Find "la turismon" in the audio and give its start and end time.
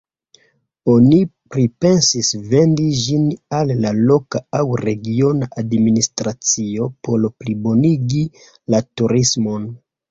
8.77-9.75